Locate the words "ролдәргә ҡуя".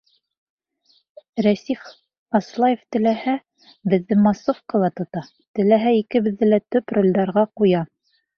6.99-7.85